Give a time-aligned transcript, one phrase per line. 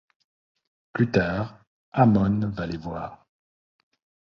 [0.93, 3.27] Plus tard, Hammond va les voir.